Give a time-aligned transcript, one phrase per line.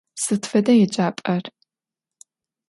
[0.23, 1.43] Sıd feda yêcap'er?